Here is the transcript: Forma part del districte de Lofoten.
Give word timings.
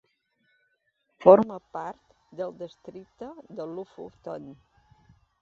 Forma 1.25 1.57
part 1.77 2.01
del 2.39 2.57
districte 2.63 3.31
de 3.61 3.69
Lofoten. 3.75 4.51